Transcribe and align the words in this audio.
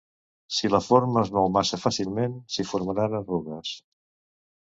Si 0.59 0.69
la 0.75 0.79
forma 0.85 1.21
es 1.25 1.29
mou 1.35 1.51
massa 1.57 1.79
fàcilment, 1.83 2.39
s'hi 2.55 2.67
formaran 2.71 3.17
arrugues. 3.21 3.77